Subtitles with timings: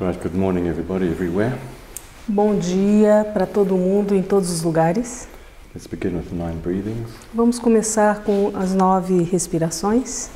[0.00, 1.58] Right, good morning, everybody, everywhere.
[2.26, 5.28] Bom dia para todo mundo em todos os lugares.
[5.74, 7.10] Let's begin with nine breathings.
[7.34, 10.30] Vamos começar com as nove respirações.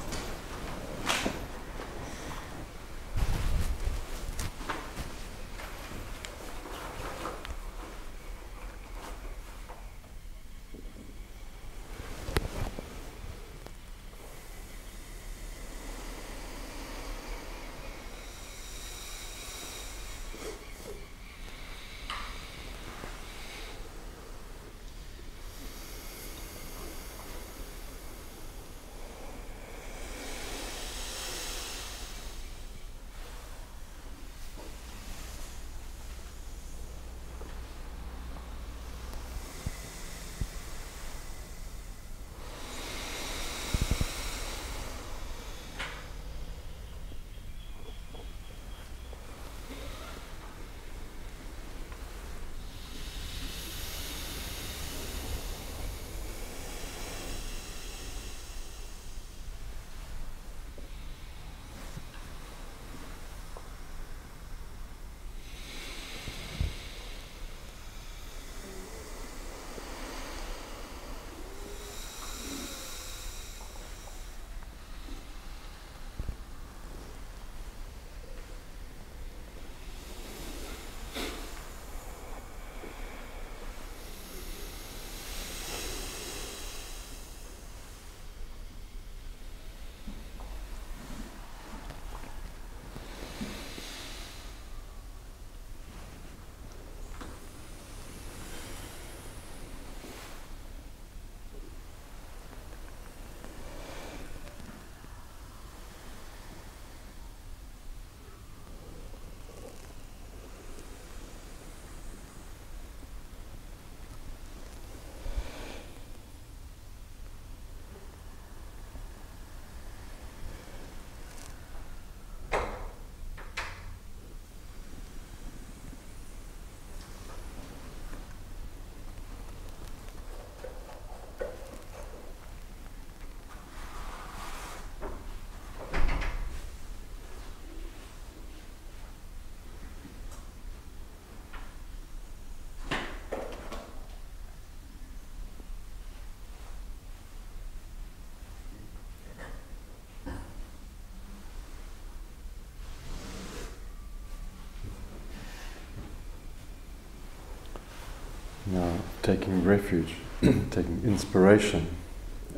[159.24, 160.14] Taking refuge,
[160.70, 161.86] taking inspiration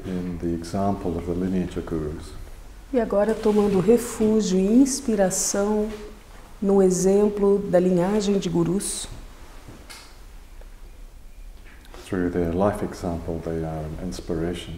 [0.04, 2.32] in the example of the lineage of gurus.
[2.92, 5.88] E agora tomando refúgio e inspiração
[6.60, 9.08] no exemplo da linhagem de gurus.
[12.04, 14.74] Through their life example, they are an inspiration.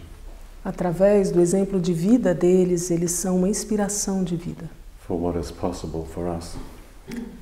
[0.64, 4.68] Através do exemplo de vida deles, eles são uma inspiração de vida.
[5.06, 6.56] For what is possible for us.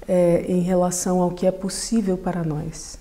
[0.07, 2.99] É, em relação ao que é possível para nós.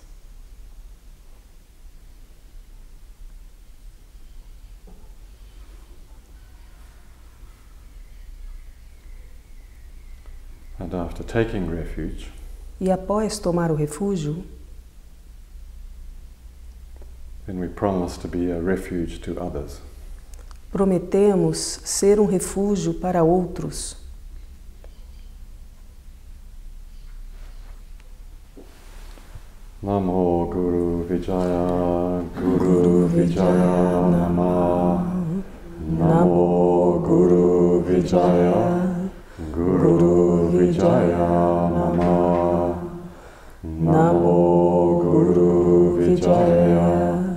[10.86, 12.32] And after taking refuge,
[12.80, 14.44] E após tomar o refúgio,
[17.46, 19.82] then we promise to be a refuge to others.
[20.72, 23.98] prometemos ser um refúgio para outros.
[29.84, 35.06] Namo Guru Vijaya, Guru Vijaya Nama.
[36.00, 38.95] Namo Guru Vijaya,
[39.38, 42.80] Guru Vijaya Nama.
[43.66, 47.36] Namo Guru Vijaya,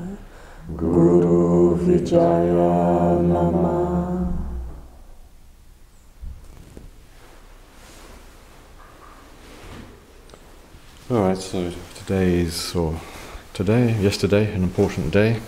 [0.77, 4.33] Guru Vijaya Nama.
[11.11, 12.95] All right, so today is, or
[13.53, 15.43] today, yesterday, an important day.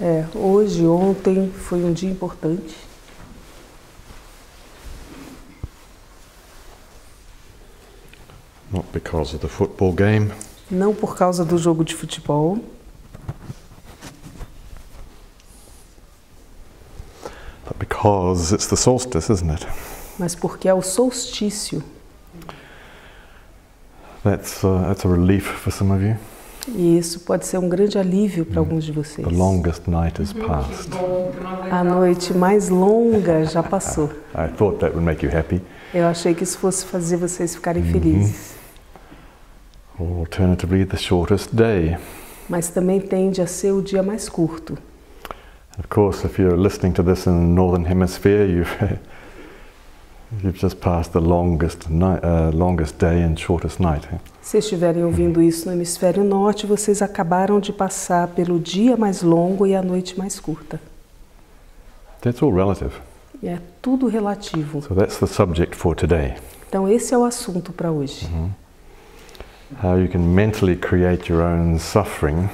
[0.00, 2.83] É, hoje, ontem foi um dia importante.
[8.74, 10.32] Not because of the football game,
[10.68, 12.58] Não por causa do jogo de futebol,
[17.66, 19.64] but because it's the solstice, isn't it?
[20.18, 21.82] mas porque é o solstício.
[24.24, 26.16] That's, uh, that's a relief for some of you.
[26.74, 29.24] E isso pode ser um grande alívio para alguns de vocês.
[29.28, 30.88] The longest night is past.
[31.70, 34.10] A noite mais longa já passou.
[34.34, 35.60] I thought that would make you happy.
[35.92, 38.53] Eu achei que isso fosse fazer vocês ficarem felizes.
[39.98, 41.96] Or alternatively, the shortest day.
[42.48, 44.76] Mas também tende a ser o dia mais curto.
[45.78, 48.76] Of course, if you're listening to this in the northern hemisphere, you've
[50.42, 54.06] you've just passed the longest night, uh, longest day and shortest night.
[54.40, 59.66] Se estiverem ouvindo isso no hemisfério norte, vocês acabaram de passar pelo dia mais longo
[59.66, 60.80] e a noite mais curta.
[62.20, 62.92] That's all relative.
[63.42, 64.80] É tudo relativo.
[64.82, 66.34] So that's the subject for today.
[66.68, 68.28] Então esse é o assunto para hoje.
[69.82, 72.48] How you can mentally create your own suffering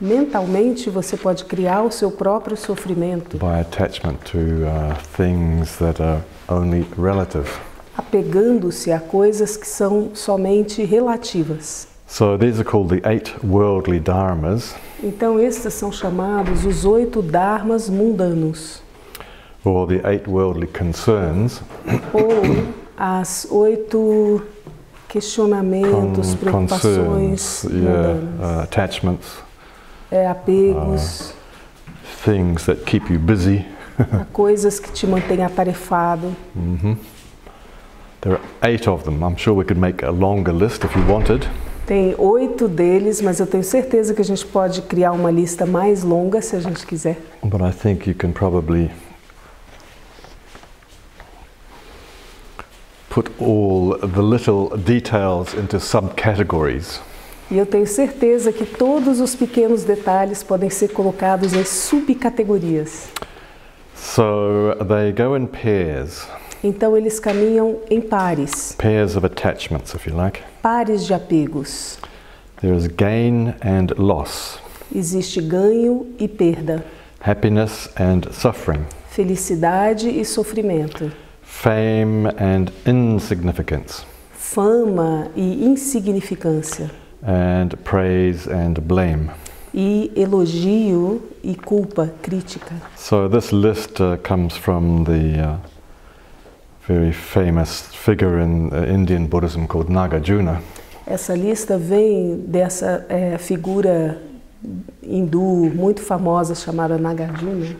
[0.00, 6.22] Mentalmente você pode criar o seu próprio sofrimento, by attachment to uh, things that are
[6.48, 7.50] only relative.
[7.94, 11.86] apegando-se a coisas que são somente relativas.
[12.06, 17.90] So these are called the eight worldly dharmas, Então estes são chamados os oito dharmas
[17.90, 18.82] mundanos,
[19.62, 21.60] or the eight worldly concerns,
[22.14, 22.64] ou
[22.96, 24.42] as oito
[25.10, 29.42] questionamentos, con- preocupações yeah, uh, attachments,
[30.10, 31.34] é, apegos
[32.24, 33.66] things that keep you busy.
[34.32, 36.34] coisas que te mantêm atarefado.
[36.54, 36.94] hmm
[38.22, 39.22] There are eight of them.
[39.24, 41.48] I'm sure we could make a longer list if you wanted.
[41.86, 46.02] Tem oito deles, mas eu tenho certeza que a gente pode criar uma lista mais
[46.04, 47.16] longa se a gente quiser.
[47.42, 48.90] But I think you can probably
[53.10, 57.00] put all the little details into subcategories.
[57.50, 63.08] E eu tenho certeza que todos os pequenos detalhes podem ser colocados em subcategorias.
[63.94, 66.26] So they go in pairs,
[66.62, 70.40] Então eles caminham em pares, pairs of attachments, if you like.
[70.62, 71.98] pares de apegos.
[72.60, 74.58] There is gain and loss,
[74.94, 76.84] Existe ganho e perda,
[77.20, 81.10] happiness and suffering, felicidade e sofrimento,
[81.62, 86.90] fame and insignificance, fama e insignificância,
[87.22, 89.30] and praise and blame.
[89.74, 92.74] e elogio e culpa, crítica.
[92.96, 95.56] So this list uh, comes from the uh,
[96.88, 100.62] very famous figure in uh, Indian Buddhism called Nagarjuna.
[101.06, 104.18] Essa lista vem dessa eh, figura
[105.02, 107.76] hindu muito famosa chamada Nagarjuna.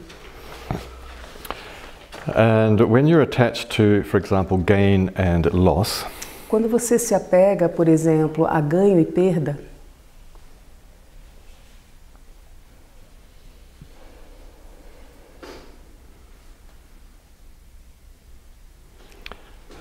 [2.26, 6.04] And when you're attached to, for example, gain and loss,
[6.48, 9.56] Quando você se apega, por exemplo, a ganho e perda,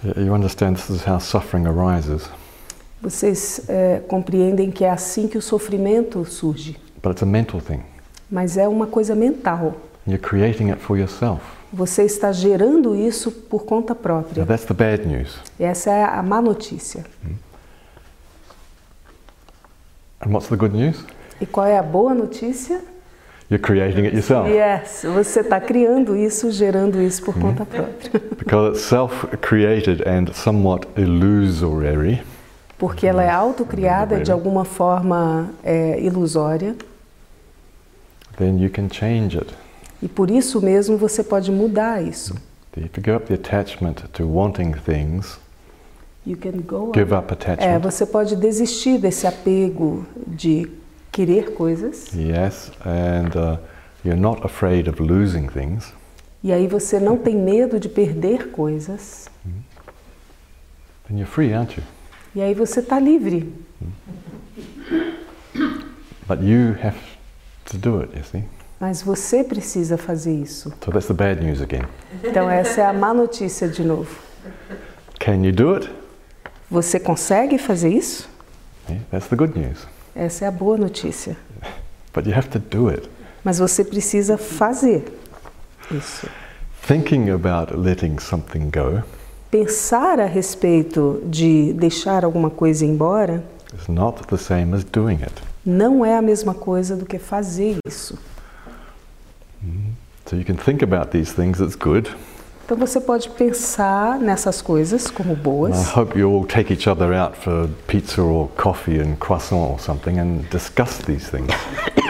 [0.04, 2.30] y- you understand this is how suffering arises.
[3.02, 6.78] vocês eh, compreendem que é assim que o sofrimento surge.
[7.02, 7.82] But it's a mental thing.
[8.30, 9.74] Mas é uma coisa mental.
[10.06, 11.42] You're creating it for yourself.
[11.72, 14.46] Você está gerando isso por conta Now, própria.
[14.46, 15.40] that's the bad news.
[15.60, 17.06] Essa é a má notícia.
[20.22, 21.06] And what's the good news?
[21.40, 22.82] E qual é a boa notícia?
[23.50, 24.48] You're creating it yourself.
[24.50, 28.12] Yes, você está criando isso, gerando isso por conta própria.
[28.38, 32.22] Because it's self created and somewhat illusory.
[32.78, 36.76] Porque ela é autocriada de alguma forma é, ilusória.
[38.38, 39.54] Then you can change it.
[40.02, 42.36] E por isso mesmo você pode mudar isso.
[42.78, 45.40] If you give up the attachment to wanting things,
[46.26, 47.80] You can go give up É, attachment.
[47.80, 50.70] você pode desistir desse apego de
[51.12, 52.14] querer coisas.
[52.14, 53.58] Yes, and uh,
[54.06, 55.92] you're not afraid of losing things.
[56.44, 59.28] E aí você não tem medo de perder coisas.
[61.08, 61.84] Then you're free, aren't you?
[62.36, 63.52] E aí você está livre.
[66.28, 66.96] But you have
[67.72, 68.44] to do it, you see.
[68.80, 70.72] Mas você precisa fazer isso.
[70.84, 71.84] So that's the bad news again.
[72.24, 74.10] Então essa é a má notícia de novo.
[75.20, 75.90] Can you do it?
[76.72, 78.30] Você consegue fazer isso?
[78.88, 79.86] Yeah, that's the good news.
[80.16, 81.36] Essa é a boa notícia.
[82.14, 83.10] But you have to do it.
[83.44, 85.06] Mas você precisa fazer
[85.92, 86.28] isso.
[86.88, 89.04] Thinking about letting something go
[89.52, 93.44] Pensar a respeito de deixar alguma coisa embora
[93.80, 95.34] is not the same as doing it.
[95.66, 98.18] não é a mesma coisa do que fazer isso.
[100.30, 102.08] So you can think about these things as good.
[102.64, 105.98] Então você pode pensar nessas coisas como And I boas.
[105.98, 110.20] hope you all take each other out for pizza or coffee and croissant or something
[110.20, 111.50] and discuss these things.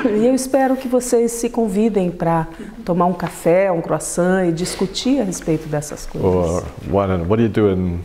[0.05, 2.47] E eu espero que vocês se convidem para
[2.85, 6.63] tomar um café, um croissant e discutir a respeito dessas Or coisas.
[6.87, 7.99] why don't, what do you do in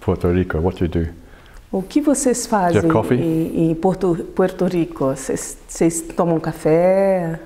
[0.00, 0.58] Puerto Rico?
[0.58, 1.12] What do you do?
[1.70, 5.06] O que vocês fazem em, em Porto, Puerto Rico?
[5.06, 7.40] Vocês, vocês tomam café?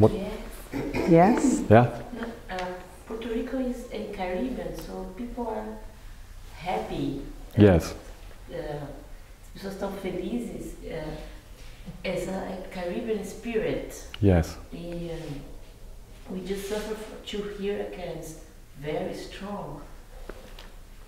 [0.00, 0.14] What?
[0.72, 1.62] Yes?
[1.70, 1.88] Yeah?
[2.50, 2.56] Uh,
[3.06, 5.78] Puerto Rico is a Caribbean, so people are
[6.56, 7.22] happy.
[7.58, 7.94] Uh, Yes.
[8.50, 10.74] uh, as pessoas estão felizes.
[10.84, 11.16] Uh,
[12.04, 13.94] as a Caribbean spirit.
[14.22, 14.56] Yes.
[14.72, 15.40] E, um,
[16.30, 18.40] we just suffered from two hurricanes
[18.78, 19.80] very strong.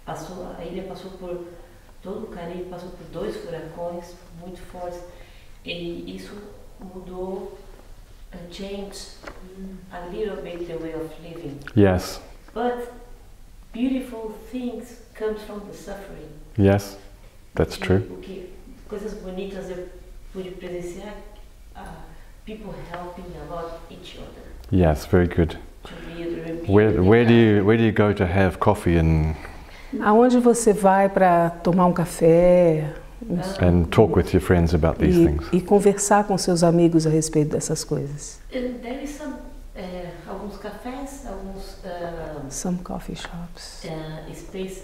[0.07, 1.45] Passou, a ilha passou por
[2.03, 5.01] todo o Caribe, passou por dois furacões muito fortes
[5.65, 6.33] e isso
[6.81, 7.59] mudou,
[8.33, 9.09] uh, changed
[9.93, 11.59] a little bit the way of living.
[11.75, 12.21] Yes.
[12.55, 12.93] But
[13.73, 16.29] beautiful things comes from the suffering.
[16.57, 16.97] Yes.
[17.55, 18.49] That's O que- true.
[18.89, 19.87] Coisas bonitas eu
[20.33, 21.15] pude presenciar,
[21.77, 21.81] uh,
[22.45, 24.43] people helping a lot each other.
[24.71, 25.07] Yes.
[25.07, 25.57] Very good.
[26.67, 29.35] Where, where do you where do you go to have coffee and
[30.03, 32.95] Aonde você vai para tomar um café
[33.61, 35.47] and talk with your friends about these things?
[35.53, 38.41] e, e conversar com seus amigos a respeito dessas coisas?
[38.53, 39.37] And there is some,
[39.77, 43.85] eh, alguns cafés, alguns uh, Some coffee shops.
[43.85, 44.83] uh, space,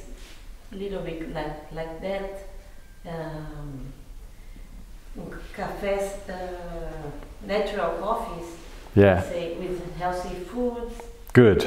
[0.73, 2.47] little bit like like that.
[3.07, 3.93] Um,
[5.57, 7.11] cafés, uh,
[7.47, 8.47] natural coffees,
[8.95, 9.23] Yeah.
[9.23, 10.95] say with healthy foods
[11.37, 11.65] Good.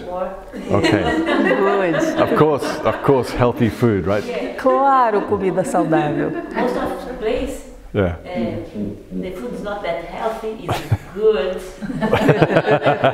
[0.71, 1.03] Okay.
[1.03, 1.95] Good.
[2.19, 2.65] of course.
[2.79, 3.29] Of course.
[3.29, 4.23] Healthy food, right?
[4.25, 6.31] yeah, Claro, comida saudável.
[6.55, 8.15] most of the place Yeah.
[8.25, 10.65] uh, the food is not that healthy.
[10.65, 10.81] It's
[11.13, 11.61] good,
[12.01, 13.09] uh,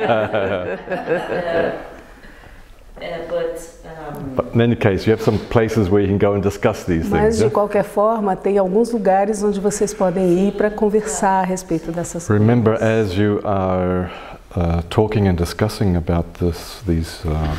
[3.00, 3.56] uh, but.
[3.84, 6.84] Um, But in any case, you have some places where you can go and discuss
[6.84, 7.36] these Mas things.
[7.38, 7.50] de yeah?
[7.52, 12.78] qualquer forma, tem alguns lugares onde vocês podem ir para conversar a respeito dessas Remember,
[12.78, 13.10] coisas.
[13.10, 14.10] as you are
[14.56, 17.54] uh, talking and discussing about this, these, uh,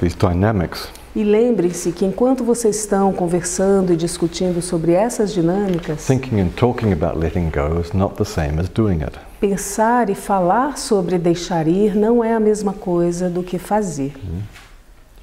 [0.00, 6.40] these dynamics, E lembrem-se que enquanto vocês estão conversando e discutindo sobre essas dinâmicas, thinking
[6.40, 9.18] and talking about letting go is not the same as doing it.
[9.40, 14.12] pensar e falar sobre deixar ir não é a mesma coisa do que fazer.
[14.24, 14.42] You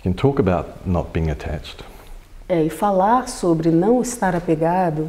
[0.03, 1.77] can talk about not being attached,
[2.49, 5.07] É, e falar sobre não estar apegado,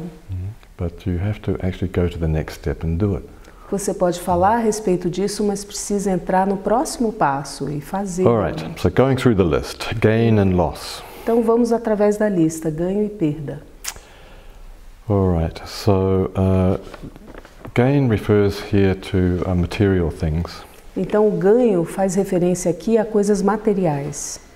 [0.77, 3.25] but you have to actually go to the next step and do it.
[3.71, 8.27] Você pode falar a respeito disso, mas precisa entrar no próximo passo e fazer.
[8.27, 11.03] All right, so going through the list gain and loss.
[11.23, 13.61] Então vamos através da lista, ganho e perda.
[15.07, 16.79] All right, so uh,
[17.75, 20.63] gain refers here to uh, material things.
[20.95, 24.48] Então o ganho faz referência aqui a coisas materiais.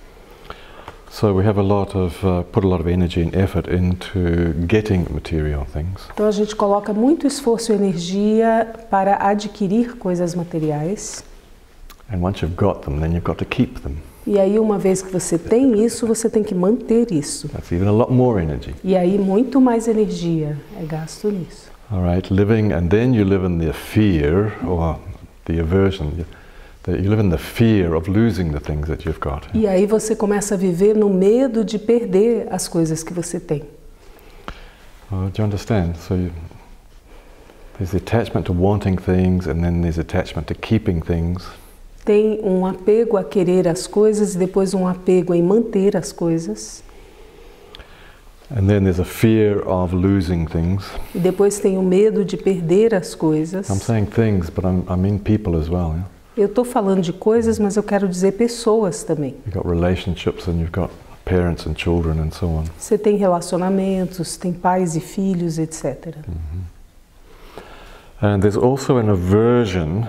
[6.12, 11.24] Então a gente coloca muito esforço e energia para adquirir coisas materiais.
[12.12, 13.98] And once you've got them, then you've got to keep them.
[14.26, 17.48] E aí, uma vez que você tem isso, você tem que manter isso.
[17.50, 18.74] That's even a lot more energy.
[18.84, 21.70] E aí, muito mais energia é gasto nisso.
[21.92, 24.98] All right, living, and then you live in the fear or
[25.46, 26.08] the aversion.
[29.54, 33.64] E aí, você começa a viver no medo de perder as coisas que você tem.
[35.10, 35.96] Uh, do you understand?
[35.98, 36.32] So you,
[37.78, 41.48] there's the attachment to wanting things, and then there's attachment to keeping things.
[42.04, 46.84] Tem um apego a querer as coisas e depois um apego em manter as coisas.
[48.52, 50.84] And then there's a fear of losing things.
[51.16, 53.70] E depois tem o medo de perder as coisas.
[53.70, 55.94] I'm saying things, but I'm, I mean people as well.
[55.96, 56.13] Yeah?
[56.36, 59.36] Eu estou falando de coisas, mas eu quero dizer pessoas também.
[59.46, 60.90] You've got relationships, and you've got
[61.26, 62.64] parents and children, and so on.
[62.78, 66.16] Você tem relacionamentos, tem pais e filhos, etc.
[68.20, 70.06] And there's also an aversion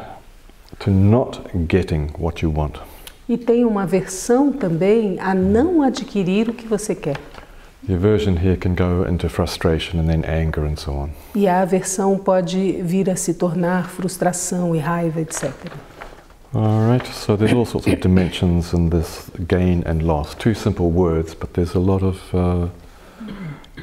[0.79, 2.81] to not getting what you want.
[3.29, 7.19] E tem uma aversão também a não adquirir o que você quer.
[7.87, 11.11] The aversion here can go into frustration and then anger and so on.
[11.35, 15.53] E a aversão pode vir a se tornar frustração e raiva, etc.
[16.55, 20.37] All right, so there's all sorts of dimensions in this gain and loss.
[20.37, 22.69] Two simple words, but there's a lot of uh,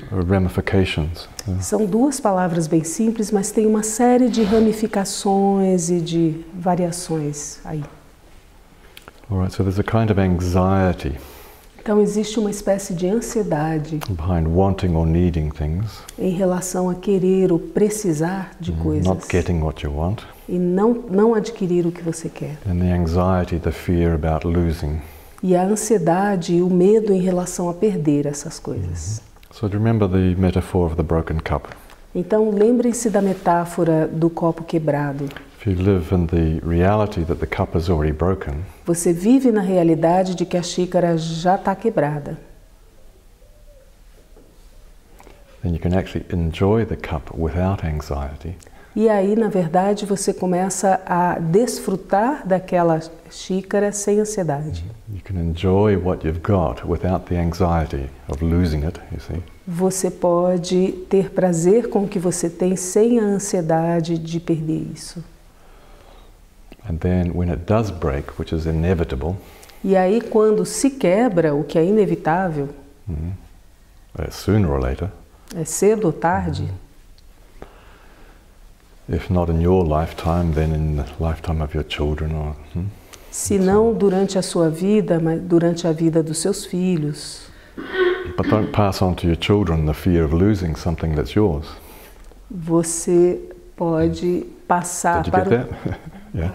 [0.10, 1.28] ramifications.
[1.60, 7.84] São duas palavras bem simples, mas tem uma série de ramificações e de variações aí.
[9.30, 11.18] all right, so there's a kind of anxiety
[11.80, 17.52] Então existe uma espécie de ansiedade behind wanting or needing things, em relação a querer
[17.52, 20.22] ou precisar de coisas not getting what you want,
[20.52, 22.58] e não, não adquirir o que você quer.
[22.70, 25.00] and the anxiety, the fear about losing.
[25.42, 29.22] E a ansiedade e o medo em relação a perder essas coisas.
[29.52, 31.68] So do you remember the metaphor of the broken cup?
[32.14, 35.26] Então lembrem-se da metáfora do copo quebrado.
[35.60, 38.56] If you live in the reality that the cup is already broken,
[38.86, 42.38] Você vive na realidade de que a xícara já está quebrada.
[45.64, 48.56] then you can actually enjoy the cup without anxiety.
[48.94, 54.84] E aí, na verdade, você começa a desfrutar daquela xícara sem ansiedade.
[55.10, 59.42] You can enjoy what you've got without the anxiety of losing it, you see.
[59.66, 65.24] Você pode ter prazer com o que você tem sem a ansiedade de perder isso.
[66.90, 69.38] And then when it does break, which is inevitable,
[69.84, 72.70] E aí, quando se quebra, o que é inevitável,
[73.08, 73.32] mm,
[74.20, 75.10] uh, sooner or later,
[75.56, 76.72] é cedo ou tarde,
[79.10, 82.86] if not in your lifetime, then in the lifetime of your children or hmm?
[83.30, 87.50] se não durante a sua vida, mas durante a vida dos seus filhos.
[88.38, 91.66] But don't pass on to your children the fear of losing something that's yours.
[92.50, 93.40] Você
[93.76, 96.00] pode passar Did you para get that?
[96.36, 96.52] yeah.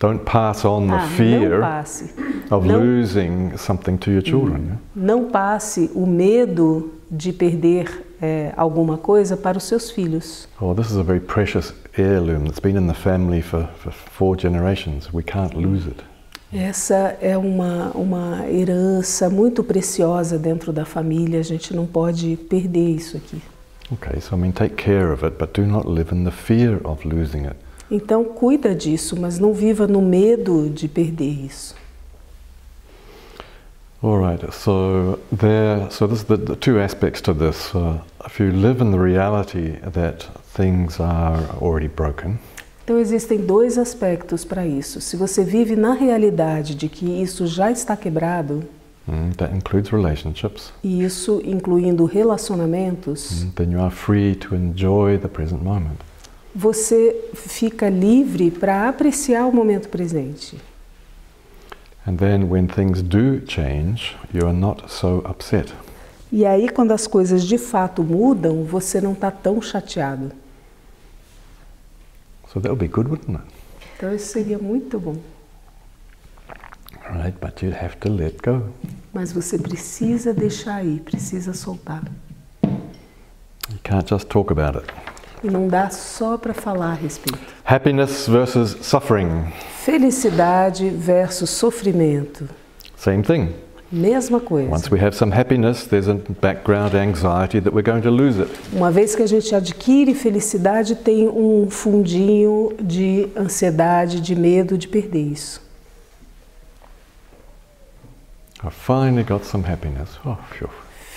[0.00, 1.62] Don't pass on the Ah, não fear
[2.50, 4.62] of não- losing something to your children.
[4.64, 4.78] yeah?
[4.94, 10.48] Não passe o medo de perder eh, alguma coisa para os seus filhos.
[10.60, 14.36] Oh, this is a very precious heirloom that's been in the family for, for four
[14.36, 15.08] generations.
[15.12, 16.02] We can't lose it.
[16.52, 22.88] Essa é uma, uma herança muito preciosa dentro da família, a gente não pode perder
[22.88, 23.42] isso aqui.
[23.92, 26.80] Okay, so I mean, take care of it, but do not live in the fear
[26.84, 27.56] of losing it.
[27.90, 31.74] Então, cuida disso, mas não viva no medo de perder isso.
[34.00, 37.74] All right, so there, so there's the, the two aspects to this.
[37.74, 40.22] Uh, if you live in the reality that
[40.54, 42.38] things are already broken,
[42.84, 44.98] Então, existem dois aspectos para isso.
[45.00, 48.64] Se você vive na realidade de que isso já está quebrado,
[49.06, 55.18] mm, that includes relationships, e isso incluindo relacionamentos, mm, then you are free to enjoy
[55.18, 55.98] the present moment.
[56.54, 60.56] você fica livre para apreciar o momento presente.
[62.08, 65.74] And then when things do change, you are not so upset.
[66.32, 70.32] E aí, quando as coisas de fato mudam, você não está tão chateado.
[72.50, 73.44] So that would be good, wouldn't it?
[73.94, 75.16] Então, isso seria muito bom.
[77.10, 78.72] Right, but you'd have to let go.
[79.12, 82.04] Mas você precisa deixar ir, precisa soltar.
[82.62, 84.90] You can't just talk about it.
[85.42, 87.38] E não dá só para falar a respeito.
[87.64, 89.52] Happiness versus suffering,
[89.84, 92.48] Felicidade versus sofrimento.
[92.96, 93.54] same thing.
[93.90, 94.68] Mesma coisa.
[94.70, 98.50] Once we have some happiness, there's a background anxiety that we're going to lose it.
[98.72, 104.86] Uma vez que a gente adquire felicidade, tem um fundinho de ansiedade, de medo de
[104.88, 105.62] perder isso.
[108.62, 110.18] I finally got some happiness.
[110.26, 110.68] Oh, phew.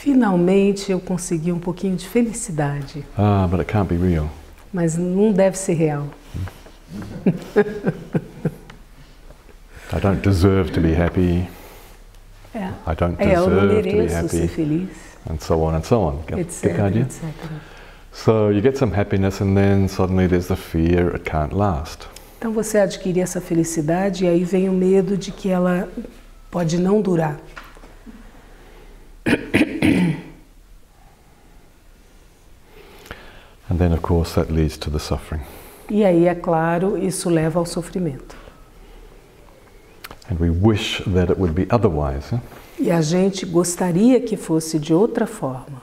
[0.02, 4.32] Finalmente eu consegui um pouquinho de felicidade, Ah, but it can't be real.
[4.74, 6.08] mas não deve ser real.
[9.94, 11.48] I don't deserve to be happy.
[12.56, 14.90] É, I don't é eu não deserve to be mereço ser happy, feliz,
[15.30, 16.20] and so on and so on.
[16.28, 17.04] Get, etc, get the idea?
[17.04, 17.32] etc.
[18.12, 22.08] So you get some happiness, and then suddenly there's the fear it can't last.
[22.40, 25.88] Então você adquire essa felicidade e aí vem o medo de que ela
[26.50, 27.38] pode não durar.
[33.82, 35.42] Then, of course, that leads to the suffering.
[35.90, 38.36] E aí, é claro, isso leva ao sofrimento.
[40.30, 42.32] And we wish that it would be otherwise.
[42.32, 42.42] yeah?
[42.80, 45.82] E a gente gostaria que fosse de outra forma.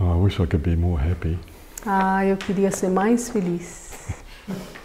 [0.00, 1.38] Oh, I wish I could be more happy.
[1.86, 4.14] Ah, eu queria ser mais feliz.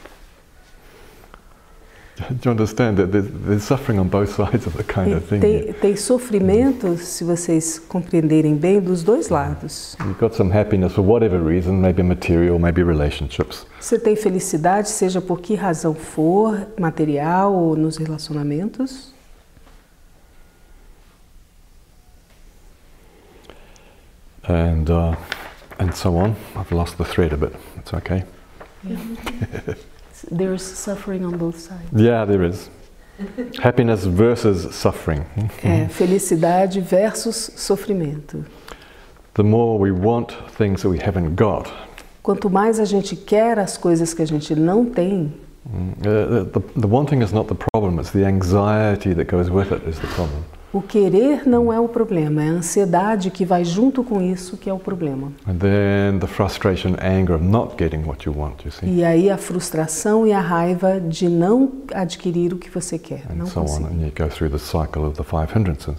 [2.41, 5.25] Do you understand that there's, there's suffering on both sides of the kind E of
[5.25, 5.39] thing?
[5.41, 9.95] tem, tem sofrimento, se vocês compreenderem bem, dos dois lados.
[9.99, 13.65] You've got some happiness for whatever reason, maybe material, maybe relationships.
[13.79, 19.11] Você tem felicidade, seja por que razão for, material ou nos relacionamentos.
[24.45, 25.15] and uh,
[25.79, 26.35] and so on.
[26.55, 27.55] I've lost the thread a bit.
[27.77, 28.23] It's okay.
[30.31, 31.89] There's suffering on both sides.
[31.93, 32.69] Yeah, there is.
[33.61, 35.23] Happiness versus suffering.
[35.63, 38.43] É, felicidade versus sofrimento.
[39.35, 41.71] The more we want things that we haven't got,
[42.23, 45.33] Quanto mais a gente quer as coisas que a gente não tem,
[45.69, 47.99] mm, uh, the, the wanting is not the problem.
[47.99, 50.45] It's the anxiety that goes with it is the problem.
[50.73, 54.67] O querer não é o problema, é a ansiedade que vai junto com isso que
[54.67, 55.31] é o problema.
[55.45, 58.65] The frustration, anger of not getting what you want.
[58.65, 62.97] You see, E aí a frustração e a raiva de não adquirir o que você
[62.97, 64.13] quer, and não so on, conseguir.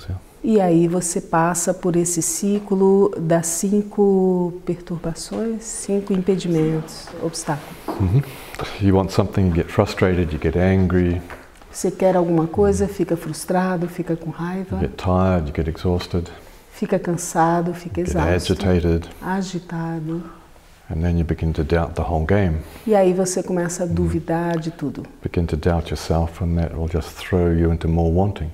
[0.08, 0.20] Yeah?
[0.42, 7.74] E aí você passa por esse ciclo das cinco perturbações, cinco impedimentos, obstáculos.
[7.88, 8.20] hmm
[8.80, 11.22] You want something, you get frustrated, you get angry,
[11.74, 16.30] Você quer alguma coisa, fica frustrado, fica com raiva, you get tired, you get exhausted.
[16.70, 20.22] Fica cansado, fica exausto, agitated, agitado.
[20.88, 22.58] and then you begin to doubt the whole game.
[22.86, 25.02] E aí você começa a duvidar de tudo.
[25.20, 28.52] Begin to doubt yourself, and that will just throw you into more wanting.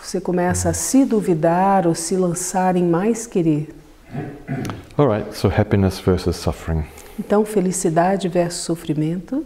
[0.00, 3.74] Você começa a se duvidar ou se lançar em mais querer.
[4.96, 6.84] All right, so happiness versus suffering.
[7.18, 9.44] Então, felicidade versus sofrimento.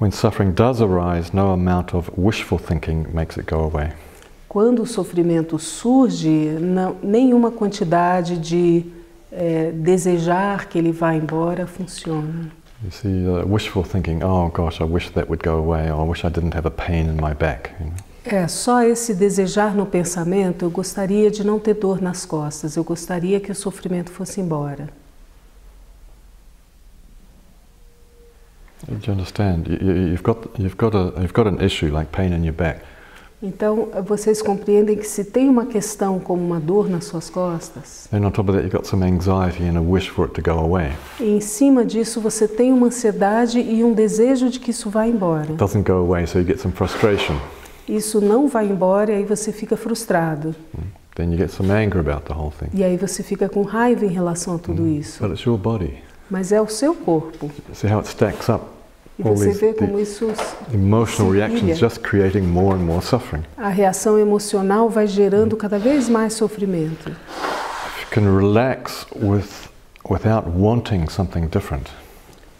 [0.00, 3.92] When suffering does arise, no amount of wishful thinking makes it go away.
[4.48, 8.86] Quando o sofrimento surge, não, nenhuma quantidade de
[9.32, 12.50] eh, desejar que ele vá embora funciona.
[12.82, 16.08] You see, uh, wishful thinking, oh gosh, I wish that would go away, or I
[16.08, 17.72] wish I didn't have a pain in my back.
[17.80, 17.94] You know?
[18.24, 22.84] É, só esse desejar no pensamento, eu gostaria de não ter dor nas costas, eu
[22.84, 24.88] gostaria que o sofrimento fosse embora.
[28.86, 29.68] Do you understand?
[29.68, 32.54] You, you- you've, got, you've, got a, you've got an issue like pain in your
[32.54, 32.80] back.
[33.40, 38.24] Então, vocês compreendem que se tem uma questão como uma dor nas suas costas, Then
[38.24, 40.58] on top of that, you've got some anxiety and a wish for it to go
[40.58, 40.90] away.
[41.20, 45.06] e em cima disso você tem uma ansiedade e um desejo de que isso vá
[45.06, 45.42] embora.
[45.50, 47.36] It doesn't go away, so you get some frustration.
[47.88, 50.52] Isso não vai embora e aí você fica frustrado.
[51.14, 52.66] Then you get some anger about the whole thing.
[52.74, 55.22] E aí você fica com raiva em relação a tudo isso.
[55.22, 55.94] But it's your body.
[56.30, 57.50] Mas é o seu corpo.
[57.74, 58.64] See how it stacks up?
[59.18, 60.30] E você vê como isso,
[60.72, 63.42] emotional reactions just creating more and more suffering.
[63.56, 67.10] a reação emocional vai gerando cada vez mais sofrimento.
[67.10, 69.68] If you can relax with,
[70.08, 71.88] without wanting something different,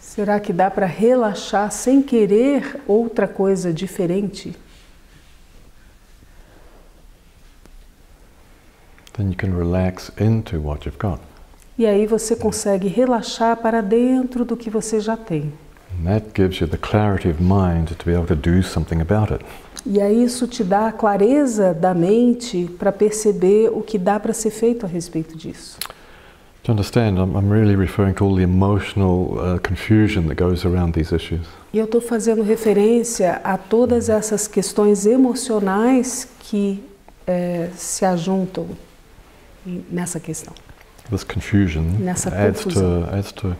[0.01, 4.53] Será que dá para relaxar sem querer outra coisa diferente?
[9.13, 11.19] then you can relax into what you've got.
[11.79, 15.53] E aí você consegue relaxar para dentro do que você já tem.
[15.97, 19.31] And that gives you the clarity of mind to be able to do something about
[19.31, 19.45] it.
[19.85, 24.33] E aí isso te dá a clareza da mente para perceber o que dá para
[24.33, 25.79] ser feito a respeito disso.
[26.67, 27.17] You understand?
[27.17, 31.47] I'm, I'm really referring to all the emotional uh, confusion that goes around these issues.
[31.71, 36.83] E eu estou fazendo referência a todas essas questões emocionais que
[37.25, 38.67] eh, se ajuntam
[39.89, 40.53] nessa questão.
[41.11, 43.55] This confusion adds to adds to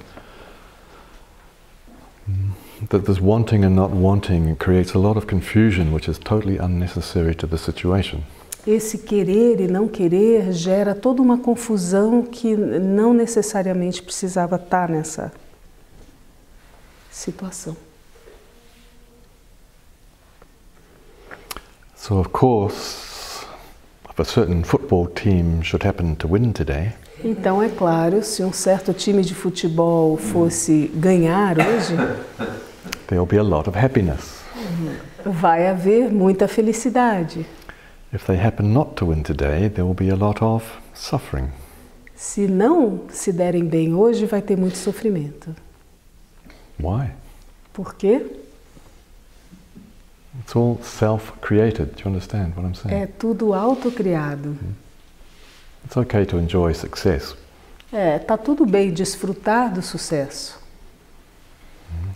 [2.30, 6.58] Mm, that this wanting and not wanting creates a lot of confusion, which is totally
[6.58, 8.24] unnecessary to the situation.
[8.68, 15.32] Esse querer e não querer gera toda uma confusão que não necessariamente precisava estar nessa
[17.10, 17.76] situação.
[21.96, 23.46] So, of course,
[24.10, 28.54] if a certain football team should happen to win today, Então, é claro, se um
[28.54, 31.96] certo time de futebol fosse ganhar hoje,
[33.08, 34.40] there'll be a lot of happiness.
[35.26, 37.46] vai haver muita felicidade.
[38.14, 41.50] If they happen not to win today, there will be a lot of suffering.
[42.16, 45.56] Se não se derem bem hoje, vai ter muito sofrimento.
[46.80, 47.12] Why?
[47.74, 48.26] Por quê?
[50.40, 51.96] It's all self created.
[51.96, 53.04] Do you understand what I'm saying?
[53.04, 54.58] É tudo autocriado.
[55.86, 57.36] It's okay to enjoy success.
[57.92, 60.60] É, tá tudo bem desfrutar do sucesso.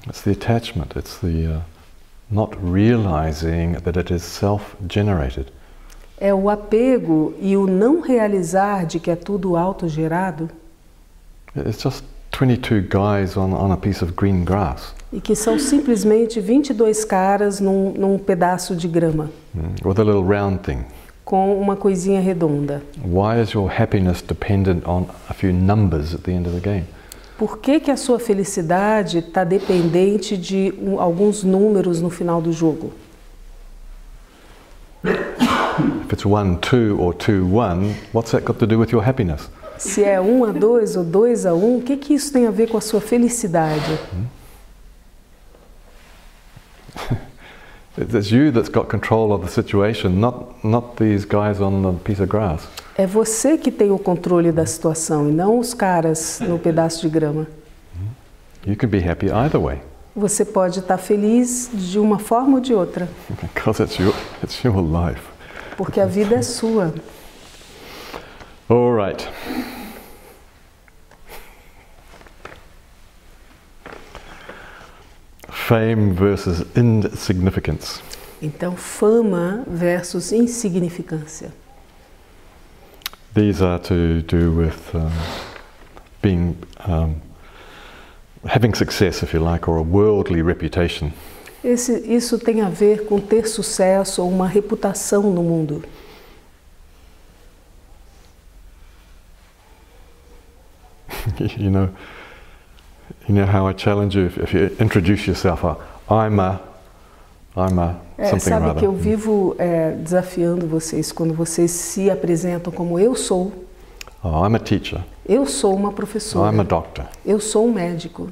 [0.07, 1.61] It's the attachment, it's the uh,
[2.29, 5.51] not realizing that it is self generated.
[6.19, 10.49] É o apego e o não realizar de que é tudo autogerado
[11.55, 16.39] It's just 22 guys on, on a piece of green grass e que são simplesmente
[16.39, 20.83] 22 caras num, num pedaço de grama mm, with a little round thing.
[21.25, 22.81] Com uma coisinha redonda.
[23.03, 26.85] Why is your happiness dependent on a few numbers at the end of the game?
[27.37, 32.51] Por que, que a sua felicidade está dependente de um- alguns números no final do
[32.51, 32.93] jogo?
[35.03, 39.49] If it's 1 2 or 2 1, what's that got to do with your happiness?
[39.77, 42.51] Se é 1 a 2 ou 2 a 1, o que, que isso tem a
[42.51, 43.97] ver com a sua felicidade?
[46.95, 47.32] It's
[47.97, 52.21] it's you that's got control of the situation, not, not these guys on the piece
[52.21, 52.67] of grass.
[52.97, 57.09] É você que tem o controle da situação e não os caras no pedaço de
[57.09, 57.47] grama.
[58.65, 59.79] You can be happy either way
[60.15, 63.09] Você pode estar feliz de uma forma ou de outra,
[63.41, 65.21] because it's your, it's your life.
[65.75, 66.93] porque a vida é sua.
[68.69, 69.27] All right.
[75.67, 78.01] Fame versus insignificance.
[78.41, 81.53] Então, fama versus insignificância.
[83.33, 85.09] These are to do with um,
[86.21, 87.21] being um,
[88.45, 91.13] having success, if you like, or a worldly reputation.
[91.63, 95.81] Esse, isso tem a ver com ter sucesso ou uma reputação no mundo.
[101.57, 101.89] you know
[103.27, 105.63] you know how I challenge you if, if you introduce yourself.
[105.63, 105.75] uh,
[106.09, 106.59] I'm a,
[107.55, 108.79] I'm a É, something sabe or other.
[108.79, 113.51] que eu vivo é, desafiando vocês quando vocês se apresentam como eu sou.
[114.23, 115.03] Oh, I'm a teacher.
[115.27, 116.55] Eu sou uma professora.
[116.55, 117.05] I'm a doctor.
[117.25, 118.29] Eu sou um médico.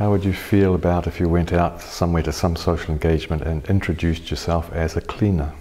[0.00, 3.62] How would you feel about if you went out somewhere to some social engagement and
[3.68, 5.52] introduced yourself as a cleaner?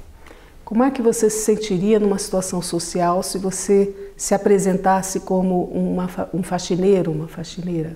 [0.67, 6.10] Como é que você se sentiria numa situação social se você se apresentasse como uma,
[6.34, 7.95] um faxineiro, uma faxineira?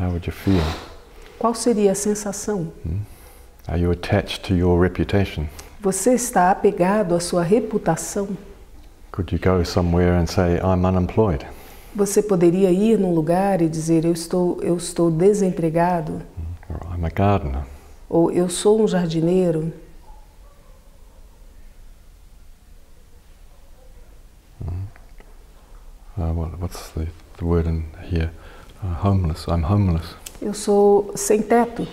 [0.00, 0.62] How would you feel?
[1.38, 2.72] Qual seria a sensação?
[3.68, 5.44] Are you attached to your reputation?
[5.82, 8.30] Você está apegado à sua reputação?
[9.12, 11.46] Could you go somewhere and say, I'm unemployed?
[11.94, 16.22] Você poderia ir num lugar e dizer eu estou eu estou desempregado
[16.70, 17.79] Or I'm a gardener?
[18.10, 19.72] Ou eu sou um jardineiro?
[26.18, 27.06] Uh, what, what's the,
[27.38, 28.30] the word in here?
[28.82, 29.46] Uh, homeless.
[29.46, 30.16] I'm homeless.
[30.42, 31.86] Eu sou sem teto,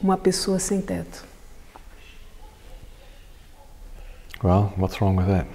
[0.00, 1.24] uma pessoa sem teto.
[4.42, 5.46] Well, what's wrong with that?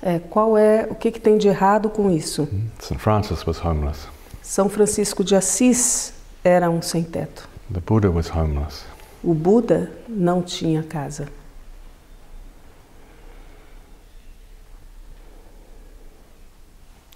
[0.00, 2.44] É, qual é o que, que tem de errado com isso?
[2.44, 2.68] Hmm?
[2.80, 2.98] St.
[2.98, 4.08] Francis was homeless.
[4.42, 7.48] São Francisco de Assis era um sem teto.
[7.72, 8.84] The Buddha was homeless.
[9.22, 11.28] O Buda não tinha casa.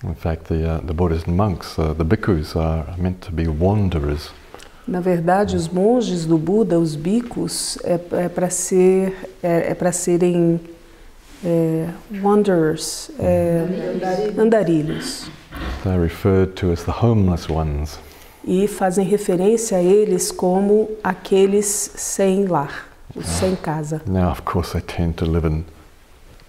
[0.04, 4.32] In fact, the, uh, the Buddhist monks, uh, the bhikkhus, are meant to be wanderers.
[4.86, 9.92] Na verdade, os monges do Buda, os bicos, é, é para ser é, é para
[9.92, 10.60] serem
[11.44, 11.88] é,
[12.20, 13.64] wanderers, é,
[14.36, 15.30] andarilhos,
[15.84, 17.98] They're referred to as the homeless ones.
[18.44, 24.02] E fazem referência a eles como aqueles sem lar, os sem casa.
[24.06, 25.64] Now, of course, they tend to live in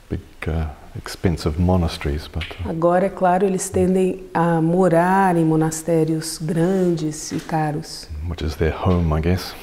[0.09, 0.67] big, uh,
[1.05, 7.39] expensive monasteries, but uh, Agora, é claro, eles tendem a morar em monastérios grandes e
[7.39, 9.53] caros, which is their home, I guess.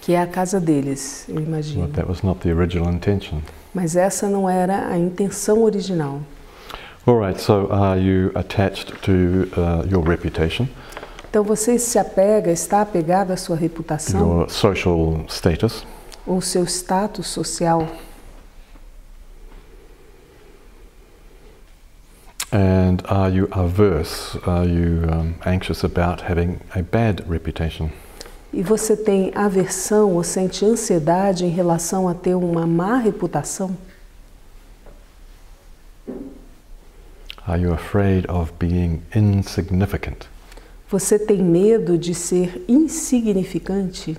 [0.00, 1.82] que é a casa deles, eu imagino.
[1.86, 3.40] But that was not the original intention.
[3.74, 6.20] Mas essa não era a intenção original.
[7.06, 7.40] All right.
[7.40, 10.66] So, are you attached to uh, your reputation,
[11.28, 15.86] Então você se apega, está apegado à sua reputação, your social status,
[16.26, 17.86] ou seu status social,
[22.52, 24.38] and are you averse?
[24.46, 27.90] Are you um, anxious about having a bad reputation?
[28.56, 33.76] e você tem aversão ou sente ansiedade em relação a ter uma má reputação?
[37.46, 40.26] Are you afraid of being insignificant?
[40.98, 44.16] Você tem medo de ser insignificante?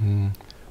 [0.00, 0.30] Mm.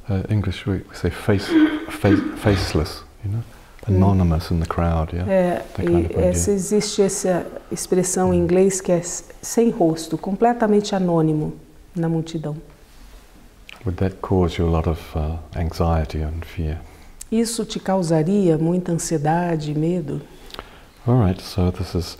[0.10, 1.46] Uh, English we we say face,
[1.88, 3.44] face, faceless, you know,
[3.86, 5.13] anonymous in the crowd.
[5.13, 5.32] Yeah.
[5.32, 11.54] É, kind of essa, existe essa expressão em inglês que é sem rosto, completamente anônimo
[11.96, 12.58] na multidão.
[13.86, 16.82] Would that cause you a lot of uh, anxiety and fear?
[17.32, 20.22] Isso te causaria muita ansiedade e medo?
[21.08, 21.42] All right.
[21.42, 22.18] So this is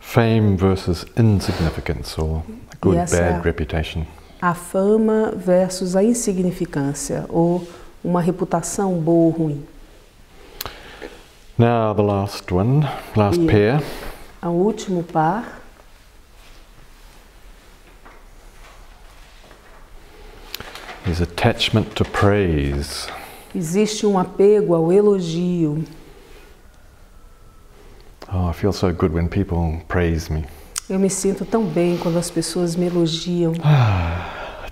[0.00, 2.42] fame versus insignificance, or
[2.80, 4.06] good bad reputation.
[4.40, 7.66] A fama versus a insignificância, ou
[8.02, 9.66] uma reputação boa ou ruim.
[11.58, 13.80] Now the last one, last Yeah.
[13.80, 13.82] pair.
[14.40, 15.60] O último par
[21.04, 23.08] is attachment to praise.
[23.54, 25.84] Existe um apego ao elogio.
[28.32, 30.44] Oh, I feel so good when people praise me.
[30.88, 33.52] Eu me sinto tão bem quando as pessoas me elogiam.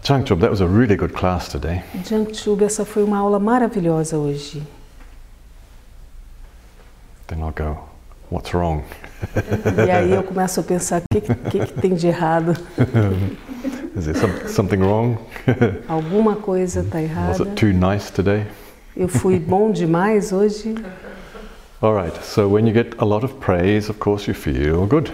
[0.02, 1.82] Changchub, that was a really good class today.
[2.04, 4.62] Jangchub, essa foi uma aula maravilhosa hoje.
[7.26, 7.78] Then I'll go,
[8.30, 8.82] what's wrong?
[9.86, 12.52] E aí eu começo a pensar, o que, que, que tem de errado?
[13.96, 15.16] Is there some, something wrong?
[15.88, 17.42] Alguma coisa está Was errada?
[17.44, 18.46] it too nice today?
[18.96, 20.74] Eu fui bom demais hoje?
[21.82, 25.12] All right, so when you get a lot of praise, of course you feel good.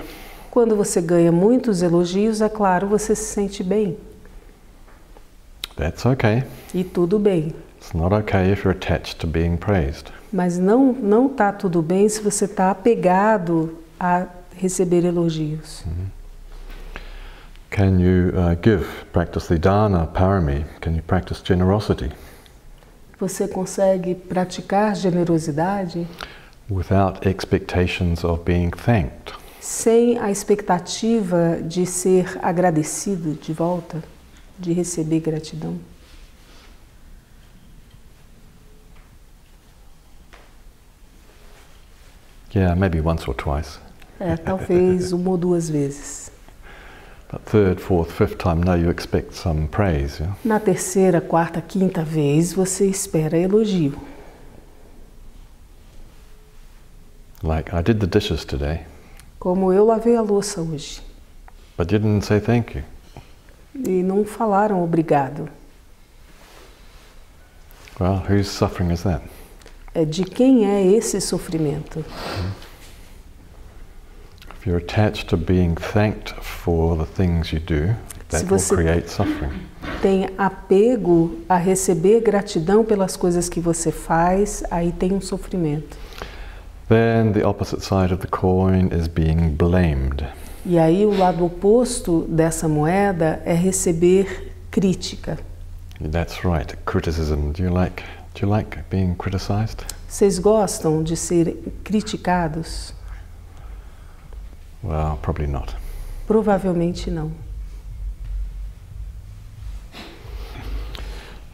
[0.52, 3.98] Quando você ganha muitos elogios, é claro, você se sente bem.
[5.76, 6.44] That's okay.
[6.72, 7.52] E tudo bem.
[7.78, 10.12] It's not okay if you're attached to being praised.
[10.32, 15.82] Mas não não tá tudo bem se você está apegado a receber elogios.
[17.70, 20.64] Can you uh, give, practice the dana, parami?
[20.80, 22.12] Can you practice generosity
[23.22, 26.08] você consegue praticar generosidade?
[26.68, 29.32] Without expectations of being thanked.
[29.60, 34.02] Sem a expectativa de ser agradecido de volta,
[34.58, 35.78] de receber gratidão.
[42.52, 43.78] Yeah, maybe once or twice.
[44.18, 46.31] É, talvez uma ou duas vezes.
[47.46, 50.20] Third, fourth, fifth time, no, you expect some praise.
[50.20, 50.34] Yeah?
[50.44, 53.94] Na terceira, quarta, quinta vez, você espera elogio.
[57.42, 58.82] Like, I did the dishes today,
[59.40, 61.00] Como eu lavei a louça hoje.
[61.76, 62.84] but you didn't say thank you.
[63.74, 65.48] E não falaram obrigado.
[67.98, 69.22] Well, whose suffering is that?
[69.94, 72.04] É de quem é esse sofrimento?
[74.62, 77.96] If you're attached to being thanked for the things you do,
[78.28, 79.50] that will create suffering.
[80.00, 85.98] Tem apego a receber gratidão pelas coisas que você faz, aí tem um sofrimento.
[86.88, 90.24] Then the opposite side of the coin is being blamed.
[90.64, 95.40] E aí o lado oposto dessa moeda é receber crítica.
[96.00, 97.50] That's right, criticism.
[97.50, 98.04] Do you like
[98.36, 99.78] do you like being criticized?
[100.06, 102.94] Vocês gostam de ser criticados?
[104.82, 105.74] Well, probably not.
[106.26, 107.32] Provavelmente não.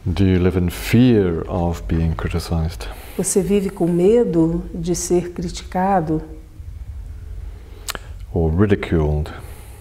[0.07, 2.89] Do you live in fear of being criticized?
[3.17, 6.23] Você vive com medo de ser criticado
[8.33, 9.31] Or ridiculed?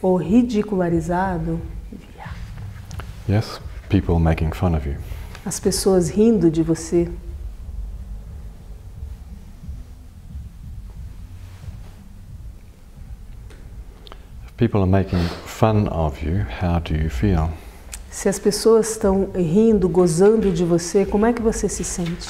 [0.01, 1.59] ou ridicularizado?
[3.29, 4.97] Yes, people making fun of you.
[5.45, 7.09] As pessoas rindo de você?
[14.57, 17.49] People are making fun of you, how do you feel?
[18.09, 22.29] Se as pessoas estão rindo, gozando de você, como é que você se sente?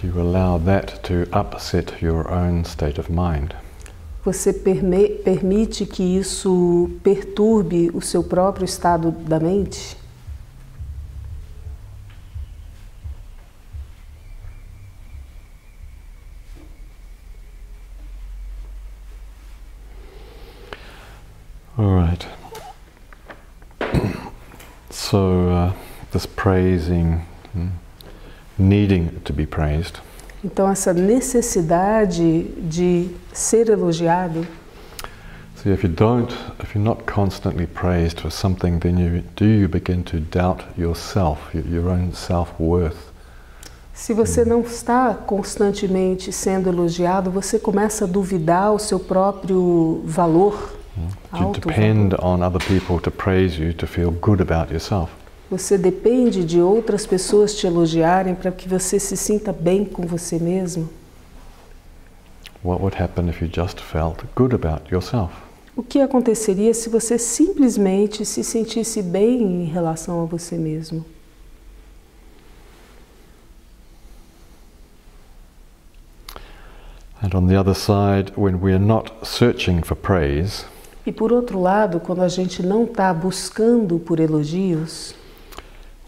[0.00, 3.52] Do you allow that to upset your own state of mind?
[4.24, 9.96] Você perme- permite que isso perturbe o seu próprio estado da mente?
[21.78, 22.26] All right.
[24.90, 25.72] so, uh,
[26.10, 27.20] this praising,
[27.52, 27.68] hmm,
[28.58, 30.00] needing to be praised,
[30.42, 34.46] Então, essa necessidade de ser elogiado,
[35.66, 40.02] if you don't, if you're not constantly praised for something, then you do you begin
[40.02, 42.96] to doubt yourself, your, own self-worth.
[43.92, 50.72] se você não está constantemente sendo elogiado, você começa a duvidar o seu próprio valor.
[50.96, 55.19] You Alto depend on other people to praise you to feel good about yourself.
[55.50, 60.38] Você depende de outras pessoas te elogiarem para que você se sinta bem com você
[60.38, 60.88] mesmo.
[62.62, 65.32] What would happen if you just felt good about yourself?
[65.74, 71.04] O que aconteceria se você simplesmente se sentisse bem em relação a você mesmo?
[77.22, 80.64] And on the other side, when we are not searching for praise,
[81.06, 85.14] E por outro lado, quando a gente não está buscando por elogios,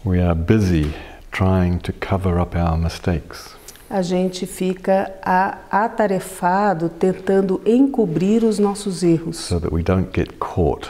[0.05, 0.93] we are busy
[1.31, 3.55] trying to cover up our mistakes.
[3.89, 5.11] a gente fica
[5.69, 10.89] atarefado tentando encobrir os nossos erros, so that we don't get caught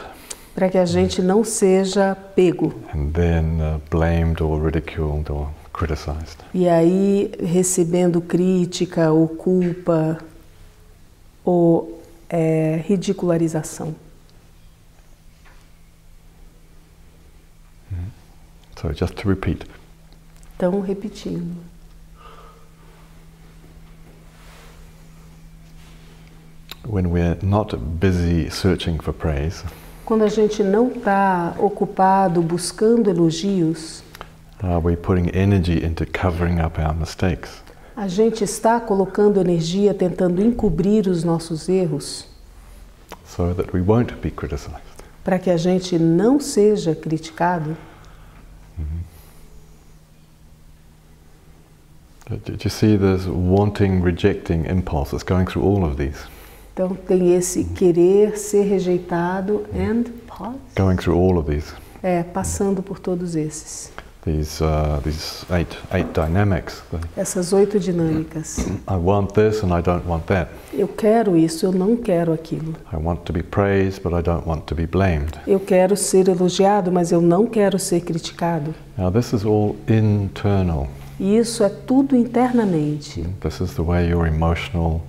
[0.56, 6.38] para que a gente não seja pego and then uh, blamed or ridiculed or criticized.
[6.54, 10.20] e aí recebendo crítica ou culpa
[11.44, 13.94] ou é, ridicularização.
[18.84, 19.64] So just to repeat,
[20.58, 21.56] Então, repetindo.
[26.86, 29.64] when we're not busy searching for praise,
[30.06, 34.04] Quando a gente não está ocupado buscando elogios,
[34.62, 37.64] are we putting energy into covering up our mistakes?
[37.96, 42.26] a gente está colocando energia tentando encobrir os nossos erros
[43.26, 44.82] So that we won't be criticized.
[45.24, 47.78] para que a gente não seja criticado.
[52.30, 56.26] Do you see this wanting, rejecting impulse that's going through all of these?
[56.74, 60.58] Então tem esse querer ser rejeitado and pause.
[60.76, 61.74] Going through all of these.
[62.02, 63.92] É, passando por todos esses.
[64.26, 66.82] These, uh, these eight, eight dynamics.
[67.18, 68.58] Essas oito dinâmicas.
[68.88, 70.50] I want this and I don't want that.
[70.72, 72.74] Eu quero isso, eu não quero aquilo.
[72.94, 75.38] I want to be praised, but I don't want to be blamed.
[75.46, 78.74] Eu quero ser elogiado, mas eu não quero ser criticado.
[78.98, 80.88] Now, this is all internal.
[81.20, 83.24] E isso é tudo internamente.
[83.42, 85.02] This is the way your emotional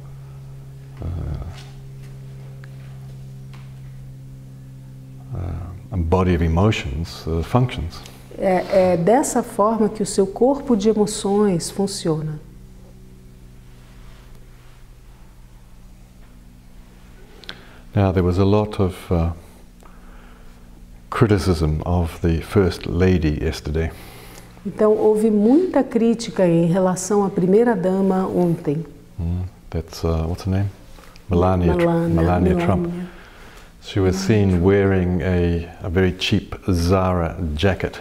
[1.00, 1.06] uh,
[5.36, 8.00] uh, body of emotions uh, functions.
[8.36, 12.40] É, é dessa forma que o seu corpo de emoções funciona.
[17.94, 19.32] Now, there was a lot of uh,
[21.10, 23.90] criticism of the First Lady yesterday.
[24.66, 28.84] Então houve muita crítica em relação à primeira dama ontem.
[29.20, 30.70] Mm, that's, uh, what's her name?
[31.28, 32.86] Melania, Tr- Melania- Melania Trump.
[32.86, 33.06] Melania.
[33.82, 38.00] She was seen wearing a, a very cheap Zara jacket.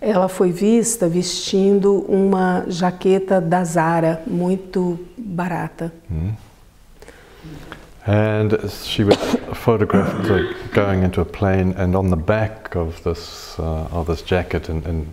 [0.00, 5.92] Ela foi vista vestindo uma jaqueta da Zara muito barata.
[6.10, 6.32] Mm.
[8.08, 9.16] And she was
[9.54, 14.22] photographed like, going into a plane, and on the back of this uh, of this
[14.22, 15.06] jacket, in, in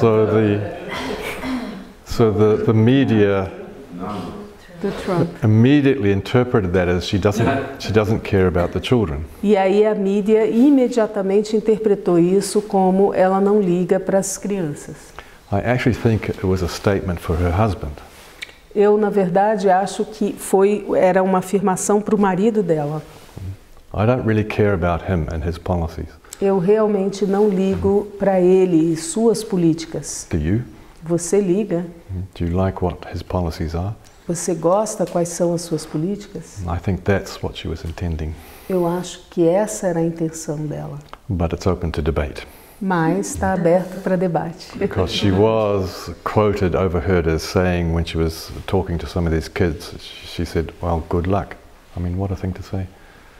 [0.00, 0.60] so the
[2.04, 3.52] so the, the media
[4.80, 5.28] Do Trump.
[5.44, 7.48] immediately interpreted that as she doesn't
[7.80, 9.20] she doesn't care about the children.
[9.42, 14.96] E aí a mídia imediatamente interpretou isso como ela não liga para as crianças.
[15.50, 17.94] I actually think it was a statement for her husband.
[18.74, 23.02] Eu, na verdade, acho que foi era uma afirmação para o marido dela.
[23.94, 26.08] I don't really care about him and his policies.
[26.38, 30.26] Eu realmente não ligo para ele e suas políticas.
[30.30, 30.62] Do you?
[31.02, 31.86] Você liga?
[32.38, 33.94] Do you like what his policies are?
[34.26, 36.60] Você gosta quais são as suas políticas?
[36.66, 38.34] I think that's what she was intending.
[38.68, 40.98] Eu acho que essa era a intenção dela.
[41.26, 42.46] But it's open to debate
[42.80, 44.78] Mas está aberto para debate.
[44.78, 49.48] because she was quoted, overheard as saying when she was talking to some of these
[49.48, 51.56] kids, she said, "Well, good luck."
[51.96, 52.86] I mean, what a thing to say.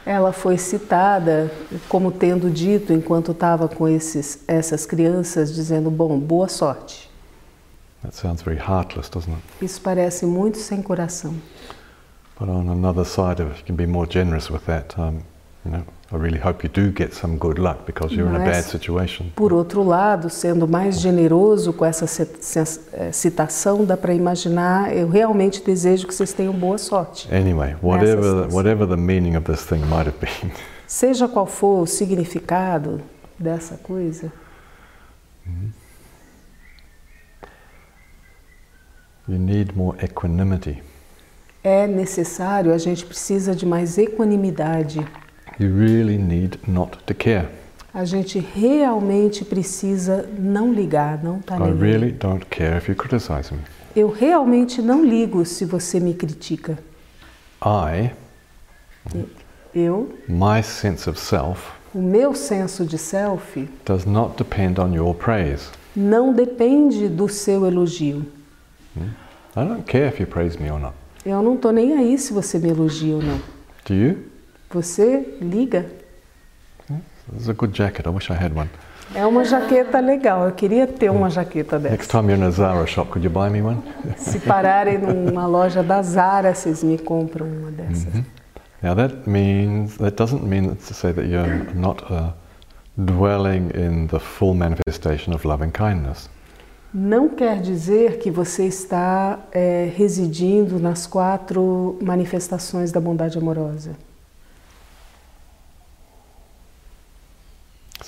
[0.04, 1.50] Ela foi citada
[1.88, 7.08] como tendo dito enquanto estava com esses, essas crianças, dizendo: Bom, boa sorte.
[8.02, 9.64] That sounds very heartless, doesn't it?
[9.64, 11.34] Isso parece muito sem coração.
[12.40, 14.96] But on another side of it, you can be more generous with that.
[14.98, 15.22] Um,
[15.64, 18.38] you know, I really hope you do get some good luck because you're in a
[18.38, 19.26] bad Mas- situation.
[19.36, 22.06] Por outro lado, sendo mais generoso com essa
[22.94, 27.28] eh, citação, dá para imaginar: eu realmente desejo que vocês tenham boa sorte.
[27.30, 30.50] Anyway, whatever whatever the meaning of this thing might have been,
[30.86, 33.02] Seja qual for o significado
[33.38, 34.32] dessa coisa,
[39.28, 40.82] you need more equanimity.
[41.62, 45.06] é necessário, a gente precisa de mais equanimidade.
[45.60, 47.48] You really need not to care.
[47.92, 53.52] A gente realmente precisa não ligar, não tá I really don't care if you criticize
[53.52, 53.60] me.
[53.96, 56.78] Eu realmente não ligo se você me critica.
[57.60, 58.10] I,
[59.74, 65.14] Eu, my sense of self, o meu senso de self does not depend on your
[65.14, 65.68] praise.
[65.96, 68.24] não depende do seu elogio.
[68.96, 70.94] I don't care if you praise me or not.
[71.24, 73.40] Eu não tô nem aí se você me elogia ou não.
[73.86, 74.18] Do you?
[74.70, 75.86] Você liga.
[77.38, 78.06] Is a good jacket.
[78.06, 78.68] I wish I had one.
[79.14, 80.46] É uma jaqueta legal.
[80.46, 82.10] Eu queria ter uma jaqueta Next dessa.
[82.10, 83.82] time you're in a Zara shop, could you buy me one?
[84.16, 88.12] Se pararem numa loja da Zara, vocês me compram uma dessas.
[88.82, 92.32] Now that means that doesn't mean to say that you're not uh,
[92.96, 96.28] dwelling in the full manifestation of loving kindness.
[96.92, 103.90] Não quer dizer que você está é, residindo nas quatro manifestações da bondade amorosa.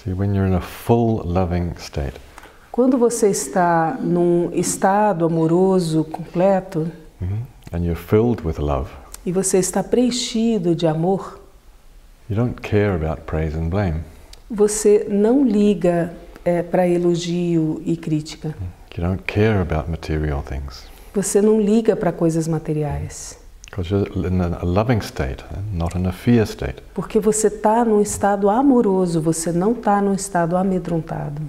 [0.03, 2.14] See, when you're in a full loving state,
[2.72, 6.90] Quando você está num estado amoroso completo
[7.20, 7.42] mhm,
[7.72, 8.88] and you're filled with love,
[9.26, 11.40] e você está preenchido de amor,
[12.28, 14.01] you don't care about praise and blame.
[14.48, 16.12] você não liga
[16.70, 18.55] para elogio e crítica.
[18.96, 20.84] You don't care about material things
[21.14, 23.36] Você não liga para coisas materiais.
[23.36, 26.82] because you're in a loving state, and not in a fear state.
[26.94, 31.40] Porque você está num estado amoroso, você não está num estado amedrontado.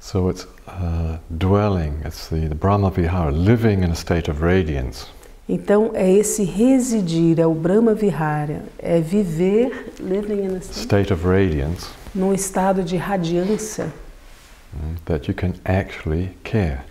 [0.00, 5.06] So it's uh, dwelling, it's the, the Brahma Vihara, living in a state of radiance.
[5.48, 11.12] Então é esse residir, é o Brahma Vihara, é viver living in a state, State
[11.12, 13.92] of radiance num estado de radiância,
[14.72, 16.84] mm, that you can actually care.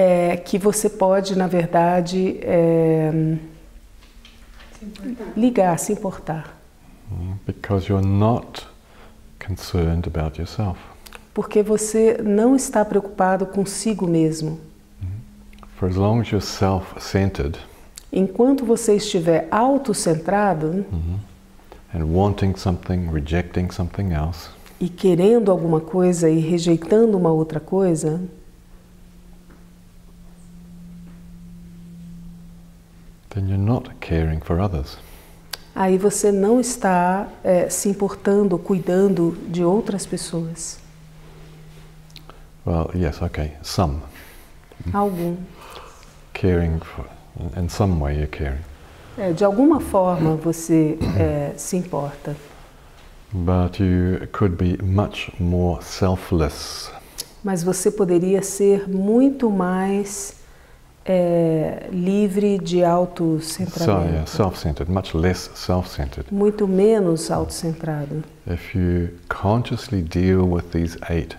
[0.00, 3.36] É, que você pode, na verdade, é,
[5.36, 6.56] ligar, se importar.
[7.10, 8.66] Mm, Because you're not
[9.46, 10.78] concerned about yourself.
[11.34, 14.58] Porque você não está preocupado consigo mesmo.
[15.76, 17.58] For as long as you're self centered
[18.12, 20.84] Enquanto você estiver autocentrado
[21.94, 24.48] and wanting something, rejecting something else,
[24.80, 28.20] e querendo alguma coisa e rejeitando uma outra coisa,
[33.30, 34.98] then you're not caring for others.
[35.74, 40.78] aí você não está eh, se importando, cuidando de outras pessoas.
[42.66, 44.00] Well, yes, okay, some.
[44.92, 45.36] Algum.
[46.34, 47.06] Caring for,
[47.56, 48.60] in some way you're caring.
[49.16, 52.36] É, de alguma forma você eh, se importa.
[53.32, 56.90] But you could be much more selfless.
[57.42, 60.34] Mas você poderia ser muito mais
[61.04, 64.30] eh, livre de So, yeah, autocentramento.
[64.30, 66.26] self-centered, much less self-centered.
[66.30, 68.22] muito menos autocentrado.
[68.46, 71.36] If you consciously deal with these eight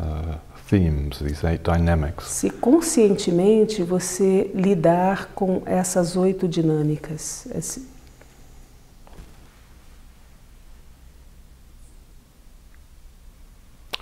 [0.00, 0.36] uh,
[0.68, 7.86] themes, these eight dynamics, Se conscientemente você lidar com essas oito dinâmicas, esse-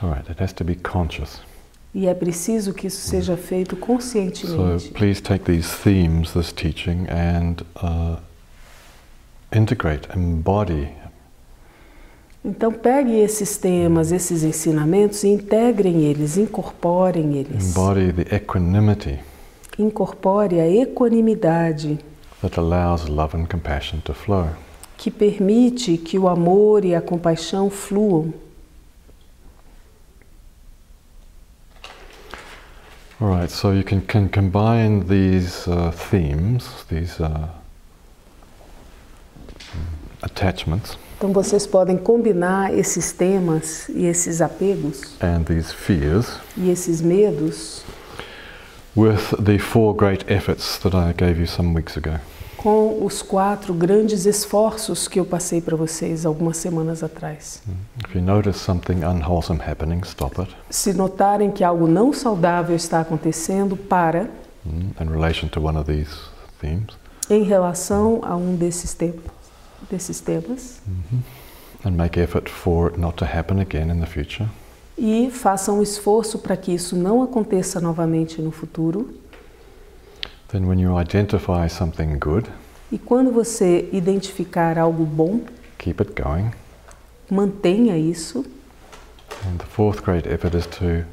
[0.03, 1.41] all right, it has to be conscious.
[1.99, 4.91] E é preciso que isso seja feito So conscientemente.
[4.91, 8.19] please take these themes, this teaching, and uh,
[9.51, 10.89] integrate, embody,
[12.45, 17.71] Então pegue esses temas, esses ensinamentos e integrem eles, incorporem eles.
[17.75, 19.19] embody the equanimity
[19.79, 21.99] Incorpore a equanimidade
[22.43, 24.49] that allows love and compassion to flow.
[24.99, 28.33] que permite que o amor e a compaixão fluam.
[33.19, 37.49] All right, so you can, can combine these uh, themes, these uh,
[40.23, 47.01] attachments, Então vocês podem combinar esses temas e esses apegos and these fears e esses
[47.01, 47.83] medos
[48.95, 52.19] with the four great efforts that I gave you some weeks ago.
[52.57, 57.63] Com os quatro grandes esforços que eu passei para vocês algumas semanas atrás.
[58.07, 60.55] If you notice something unwholesome happening, stop it.
[60.71, 64.29] Se notarem que algo não saudável está acontecendo, para
[64.65, 66.11] mm, In relation to one of these
[66.61, 66.97] themes,
[67.29, 69.13] em relação a um desses, te
[69.91, 70.81] desses temas
[71.85, 74.49] and make effort for it not to happen again in the future.
[74.99, 79.15] e façam um esforço para que isso não aconteça novamente no futuro.
[80.49, 82.49] Then, when you identify something good,
[82.93, 85.41] E quando você identificar algo bom,
[85.79, 86.51] keep it going.
[87.31, 88.45] mantenha isso.
[89.45, 91.05] And the fourth great effort is to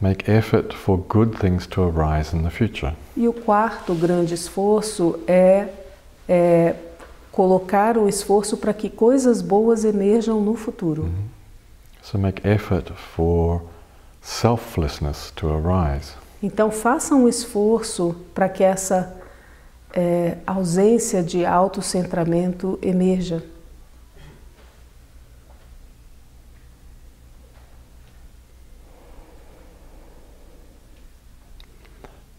[0.00, 2.94] make effort for good things to arise in the future.
[3.16, 5.68] E o quarto grande esforço é,
[6.28, 6.74] é
[7.30, 11.08] colocar o esforço para que coisas boas emerjam no futuro.
[12.02, 13.62] So, make effort for
[14.20, 16.12] selflessness to arise.
[16.42, 19.16] Então, façam um esforço para que essa
[19.92, 23.42] é, ausência de autocentramento emerja.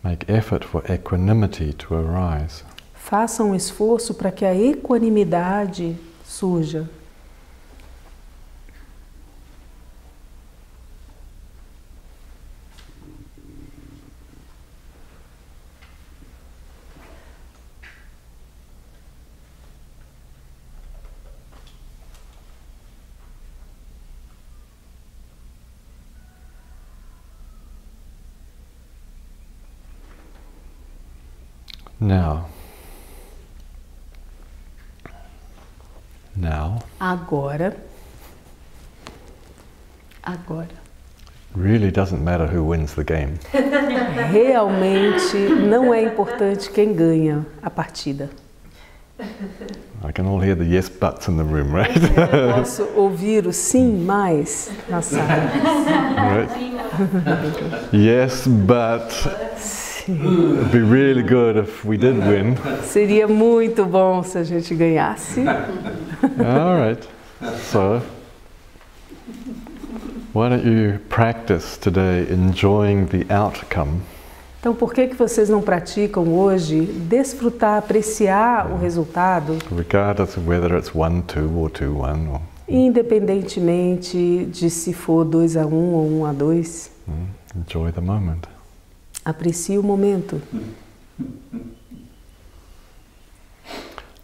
[0.02, 2.64] Make effort for equanimity to arise.
[2.94, 6.90] Façam um esforço para que a equanimidade surja.
[32.00, 32.46] Now,
[36.36, 37.76] now, Agora,
[40.24, 40.68] agora,
[41.54, 43.38] really doesn't matter who wins the game.
[44.32, 45.36] realmente
[45.68, 48.30] não é importante quem ganha a partida.
[50.02, 51.92] I can all hear the yes buts in the room, right?
[52.56, 55.28] Posso ouvir o sim mais na sala.
[56.16, 56.50] right?
[57.92, 59.12] yes, but
[60.72, 62.56] be really good if we did win.
[62.84, 65.42] Seria muito bom se a gente ganhasse.
[65.42, 67.08] All right.
[67.72, 68.02] So,
[70.34, 74.02] why don't you practice today enjoying the outcome
[74.60, 80.78] Então, por que, que vocês não praticam hoje desfrutar, apreciar o resultado, regardless of whether
[80.78, 85.94] it's 1 2 or 2 1 or independentemente de se for 2 a 1 um
[85.94, 86.92] ou 1 um a 2?
[87.08, 87.14] mm,
[87.56, 88.59] enjoy the moment.
[89.26, 90.42] Aprecie o momento.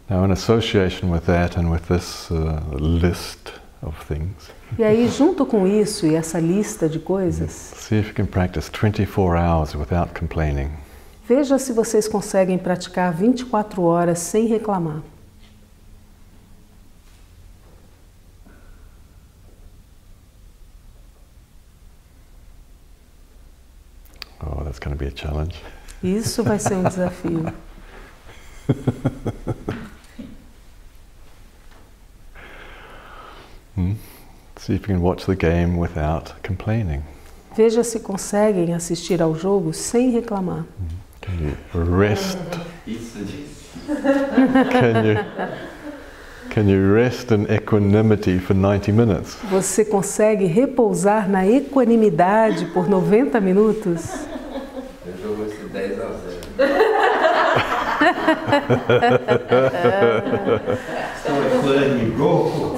[0.08, 5.44] Now, in association with that and with this uh, list of things, E aí, junto
[5.46, 10.12] com isso e essa lista de coisas, see if you can practice 24 hours without
[10.18, 10.70] complaining.
[11.28, 15.02] veja se vocês conseguem praticar 24 horas sem reclamar.
[24.46, 25.56] Oh, that's going to be a challenge.
[26.02, 27.52] Isso vai ser um desafio.
[33.74, 33.92] Hmm?
[34.56, 37.02] See if you can watch the game without complaining.
[37.54, 40.64] Veja se conseguem assistir ao jogo sem reclamar.
[41.20, 41.54] Can you
[41.96, 42.38] rest?
[42.86, 43.56] Isso disso.
[44.72, 45.16] Can you,
[46.50, 49.36] can you rest in equanimity for 90 minutes?
[49.50, 54.06] Você consegue repousar na equanimidade por 90 minutos?
[55.06, 56.16] O jogo vai ser 10 a 0.
[61.56, 62.76] Equânime, louco.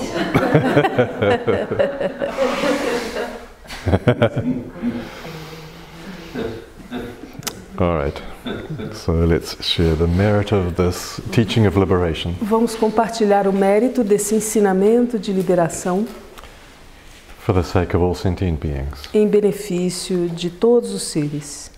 [7.79, 8.21] All right.
[8.93, 14.35] So let's share the merit of this teaching of liberation Vamos compartilhar o mérito desse
[14.35, 16.07] ensinamento de liberação
[17.39, 19.09] for the sake of all sentient beings.
[19.15, 21.71] em benefício de todos os seres.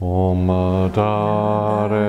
[0.00, 0.46] Om
[0.94, 2.07] Dare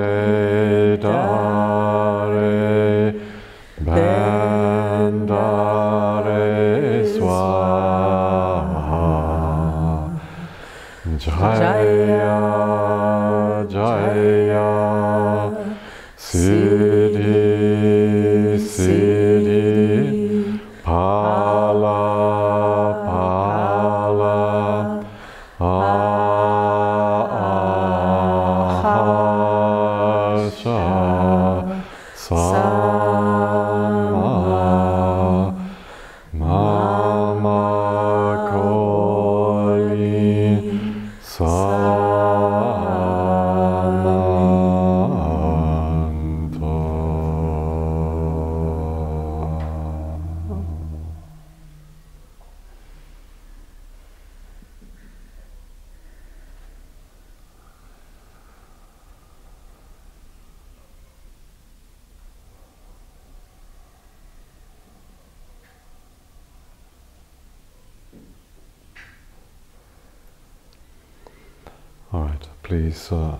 [72.70, 73.36] please uh,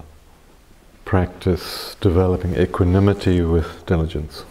[1.04, 4.44] practice developing equanimity with diligence.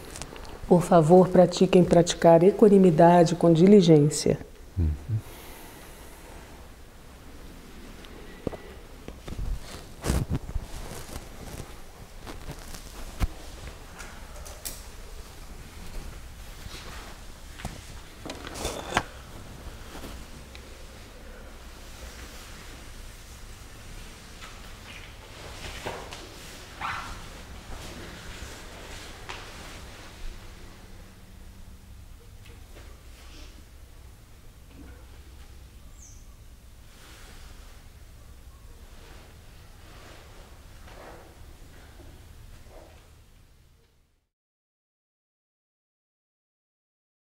[0.70, 4.40] Por favor, pratiquem praticar equanimidade com diligência.